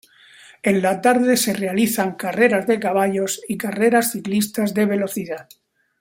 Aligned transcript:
En 0.63 0.81
la 0.81 0.99
tarde 0.99 1.37
se 1.37 1.53
realizan 1.53 2.15
carreras 2.15 2.65
de 2.65 2.79
caballos 2.79 3.39
y 3.47 3.55
carreras 3.55 4.13
ciclistas 4.13 4.73
de 4.73 4.87
velocidad. 4.87 5.47